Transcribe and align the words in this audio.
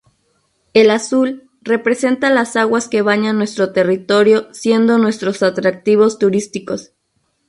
El 0.73 0.89
Azul: 0.89 1.47
representa 1.61 2.31
las 2.31 2.55
aguas 2.55 2.87
que 2.87 3.03
bañan 3.03 3.37
nuestro 3.37 3.71
territorio 3.71 4.51
siendo 4.51 4.97
nuestros 4.97 5.43
atractivos 5.43 6.17
turísticos. 6.17 6.93